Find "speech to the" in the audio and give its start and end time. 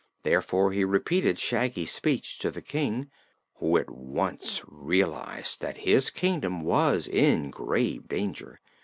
1.93-2.63